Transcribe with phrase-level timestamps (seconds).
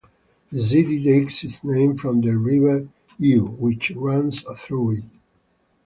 [0.51, 2.87] The city takes its name from the river
[3.19, 5.03] Jiu, which runs through it.